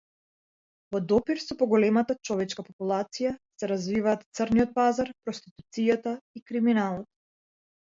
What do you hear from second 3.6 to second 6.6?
се развиваат црниот пазар, проституцијата и